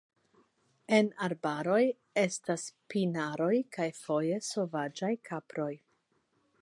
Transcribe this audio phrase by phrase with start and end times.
[0.99, 1.81] En arbaroj
[2.21, 2.65] estas
[2.95, 5.73] pinaroj kaj foje sovaĝaj kaproj.